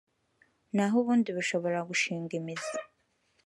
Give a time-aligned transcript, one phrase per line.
[0.75, 2.75] naho ubundi bishobora gushinga imizi